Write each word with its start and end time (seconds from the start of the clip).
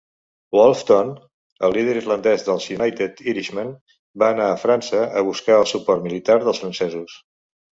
Wolfe 0.59 0.85
Tone, 0.85 1.11
el 1.67 1.75
líder 1.79 1.93
irlandès 1.99 2.45
dels 2.47 2.65
United 2.77 3.21
Irishmen, 3.35 3.71
va 4.25 4.31
anar 4.37 4.49
a 4.55 4.59
França 4.65 5.05
a 5.21 5.25
buscar 5.29 5.61
el 5.63 5.71
suport 5.75 6.07
militar 6.09 6.41
dels 6.49 6.65
francesos. 6.65 7.17